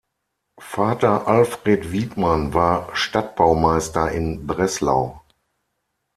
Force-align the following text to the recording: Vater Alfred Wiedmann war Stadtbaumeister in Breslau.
Vater 0.59 1.27
Alfred 1.27 1.91
Wiedmann 1.91 2.55
war 2.55 2.89
Stadtbaumeister 2.95 4.09
in 4.11 4.47
Breslau. 4.47 5.21